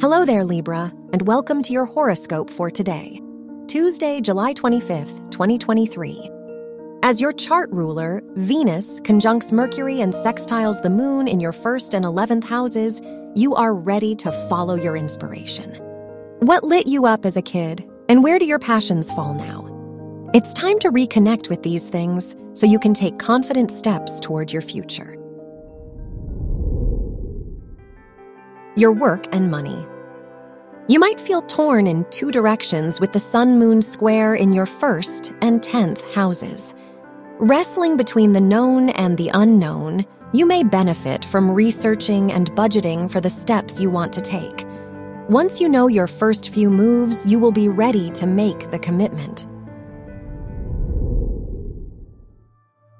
Hello 0.00 0.24
there, 0.24 0.44
Libra, 0.44 0.92
and 1.12 1.22
welcome 1.22 1.60
to 1.60 1.72
your 1.72 1.84
horoscope 1.84 2.50
for 2.50 2.70
today, 2.70 3.20
Tuesday, 3.66 4.20
July 4.20 4.54
25th, 4.54 5.28
2023. 5.32 6.30
As 7.02 7.20
your 7.20 7.32
chart 7.32 7.68
ruler, 7.72 8.22
Venus 8.36 9.00
conjuncts 9.00 9.50
Mercury 9.52 10.00
and 10.00 10.12
sextiles 10.12 10.80
the 10.82 10.88
moon 10.88 11.26
in 11.26 11.40
your 11.40 11.50
first 11.50 11.94
and 11.94 12.04
11th 12.04 12.44
houses, 12.44 13.02
you 13.34 13.56
are 13.56 13.74
ready 13.74 14.14
to 14.14 14.30
follow 14.48 14.76
your 14.76 14.96
inspiration. 14.96 15.74
What 16.38 16.62
lit 16.62 16.86
you 16.86 17.06
up 17.06 17.26
as 17.26 17.36
a 17.36 17.42
kid, 17.42 17.84
and 18.08 18.22
where 18.22 18.38
do 18.38 18.44
your 18.44 18.60
passions 18.60 19.10
fall 19.10 19.34
now? 19.34 19.66
It's 20.32 20.54
time 20.54 20.78
to 20.78 20.92
reconnect 20.92 21.50
with 21.50 21.64
these 21.64 21.88
things 21.88 22.36
so 22.52 22.66
you 22.66 22.78
can 22.78 22.94
take 22.94 23.18
confident 23.18 23.72
steps 23.72 24.20
toward 24.20 24.52
your 24.52 24.62
future. 24.62 25.17
Your 28.78 28.92
work 28.92 29.26
and 29.34 29.50
money. 29.50 29.84
You 30.86 31.00
might 31.00 31.20
feel 31.20 31.42
torn 31.42 31.88
in 31.88 32.08
two 32.10 32.30
directions 32.30 33.00
with 33.00 33.12
the 33.12 33.18
Sun 33.18 33.58
Moon 33.58 33.82
square 33.82 34.36
in 34.36 34.52
your 34.52 34.66
first 34.66 35.32
and 35.42 35.60
10th 35.60 36.08
houses. 36.12 36.76
Wrestling 37.40 37.96
between 37.96 38.30
the 38.30 38.40
known 38.40 38.90
and 38.90 39.18
the 39.18 39.32
unknown, 39.34 40.06
you 40.32 40.46
may 40.46 40.62
benefit 40.62 41.24
from 41.24 41.50
researching 41.50 42.30
and 42.30 42.52
budgeting 42.52 43.10
for 43.10 43.20
the 43.20 43.28
steps 43.28 43.80
you 43.80 43.90
want 43.90 44.12
to 44.12 44.20
take. 44.20 44.64
Once 45.28 45.60
you 45.60 45.68
know 45.68 45.88
your 45.88 46.06
first 46.06 46.50
few 46.50 46.70
moves, 46.70 47.26
you 47.26 47.40
will 47.40 47.50
be 47.50 47.68
ready 47.68 48.12
to 48.12 48.28
make 48.28 48.70
the 48.70 48.78
commitment. 48.78 49.48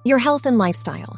Your 0.04 0.18
health 0.18 0.45
and 0.45 0.59
lifestyle. 0.59 1.18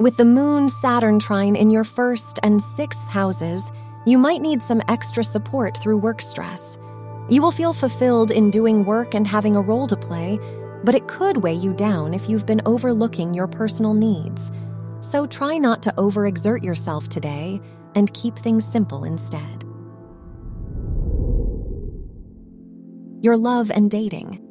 With 0.00 0.16
the 0.16 0.24
Moon 0.24 0.70
Saturn 0.70 1.18
trine 1.18 1.54
in 1.54 1.68
your 1.68 1.84
first 1.84 2.38
and 2.42 2.62
sixth 2.62 3.06
houses, 3.06 3.70
you 4.06 4.16
might 4.16 4.40
need 4.40 4.62
some 4.62 4.80
extra 4.88 5.22
support 5.22 5.76
through 5.76 5.98
work 5.98 6.22
stress. 6.22 6.78
You 7.28 7.42
will 7.42 7.50
feel 7.50 7.74
fulfilled 7.74 8.30
in 8.30 8.48
doing 8.48 8.86
work 8.86 9.12
and 9.12 9.26
having 9.26 9.56
a 9.56 9.60
role 9.60 9.86
to 9.88 9.98
play, 9.98 10.38
but 10.84 10.94
it 10.94 11.06
could 11.06 11.36
weigh 11.36 11.52
you 11.52 11.74
down 11.74 12.14
if 12.14 12.30
you've 12.30 12.46
been 12.46 12.62
overlooking 12.64 13.34
your 13.34 13.46
personal 13.46 13.92
needs. 13.92 14.50
So 15.00 15.26
try 15.26 15.58
not 15.58 15.82
to 15.82 15.92
overexert 15.98 16.64
yourself 16.64 17.10
today 17.10 17.60
and 17.94 18.10
keep 18.14 18.38
things 18.38 18.64
simple 18.64 19.04
instead. 19.04 19.64
Your 23.22 23.36
love 23.36 23.70
and 23.70 23.90
dating. 23.90 24.49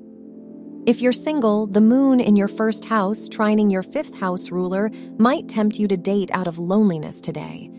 If 0.86 1.02
you're 1.02 1.14
single, 1.14 1.68
the 1.68 1.82
moon 1.82 2.20
in 2.20 2.36
your 2.36 2.48
first 2.48 2.86
house, 2.86 3.28
trining 3.28 3.72
your 3.72 3.84
fifth 3.84 4.18
house 4.18 4.50
ruler, 4.50 4.90
might 5.18 5.50
tempt 5.50 5.78
you 5.78 5.88
to 5.88 5.98
date 5.98 6.32
out 6.34 6.48
of 6.48 6.58
loneliness 6.58 7.20
today. 7.20 7.70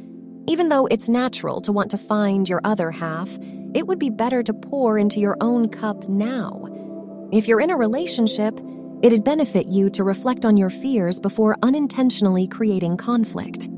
Even 0.46 0.68
though 0.68 0.86
it's 0.86 1.08
natural 1.08 1.60
to 1.62 1.72
want 1.72 1.90
to 1.92 1.98
find 1.98 2.48
your 2.48 2.60
other 2.62 2.90
half, 2.90 3.30
it 3.74 3.86
would 3.86 3.98
be 3.98 4.10
better 4.10 4.42
to 4.42 4.52
pour 4.52 4.98
into 4.98 5.18
your 5.18 5.36
own 5.40 5.68
cup 5.68 6.08
now. 6.08 6.66
If 7.32 7.48
you're 7.48 7.60
in 7.60 7.70
a 7.70 7.76
relationship, 7.76 8.60
it'd 9.02 9.24
benefit 9.24 9.68
you 9.68 9.88
to 9.90 10.04
reflect 10.04 10.44
on 10.44 10.56
your 10.56 10.70
fears 10.70 11.20
before 11.20 11.56
unintentionally 11.62 12.48
creating 12.48 12.98
conflict. 12.98 13.68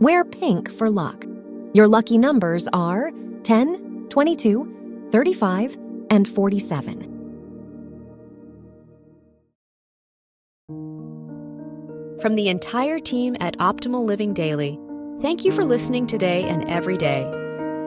Wear 0.00 0.24
pink 0.24 0.70
for 0.70 0.88
luck. 0.88 1.24
Your 1.72 1.88
lucky 1.88 2.18
numbers 2.18 2.68
are 2.72 3.10
10, 3.42 4.06
22, 4.10 4.73
35, 5.14 5.78
and 6.10 6.26
47. 6.26 7.04
From 12.20 12.34
the 12.34 12.48
entire 12.48 12.98
team 12.98 13.36
at 13.38 13.56
Optimal 13.58 14.04
Living 14.04 14.34
Daily, 14.34 14.76
thank 15.20 15.44
you 15.44 15.52
for 15.52 15.64
listening 15.64 16.08
today 16.08 16.42
and 16.48 16.68
every 16.68 16.96
day. 16.96 17.30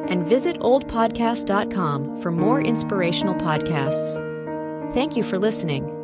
And 0.07 0.25
visit 0.25 0.57
oldpodcast.com 0.59 2.21
for 2.21 2.31
more 2.31 2.61
inspirational 2.61 3.35
podcasts. 3.35 4.13
Thank 4.93 5.17
you 5.17 5.23
for 5.23 5.37
listening. 5.37 5.96